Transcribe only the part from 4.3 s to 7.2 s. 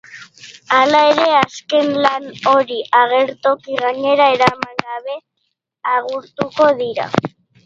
eraman gabe agurtuko dira.